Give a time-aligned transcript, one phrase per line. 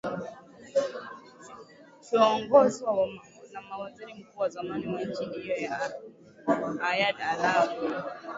[2.05, 2.91] choongozwa
[3.53, 5.55] na waziri mkuu wa zamani wa nchi hiyo
[6.79, 7.77] yad alawi